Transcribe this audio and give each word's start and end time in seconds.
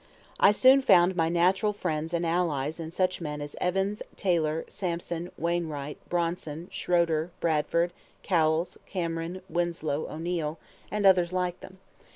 I 0.39 0.51
soon 0.51 0.81
found 0.81 1.15
my 1.15 1.29
natural 1.29 1.73
friends 1.73 2.11
and 2.11 2.25
allies 2.25 2.79
in 2.79 2.89
such 2.89 3.21
men 3.21 3.39
as 3.39 3.55
Evans, 3.61 4.01
Taylor, 4.15 4.65
Sampson, 4.67 5.29
Wainwright, 5.37 5.99
Brownson, 6.09 6.67
Schroeder, 6.71 7.29
Bradford, 7.39 7.93
Cowles, 8.23 8.79
Cameron, 8.87 9.43
Winslow, 9.47 10.07
O'Neil, 10.09 10.57
and 10.89 11.05
others 11.05 11.31
like 11.33 11.59
them. 11.59 11.77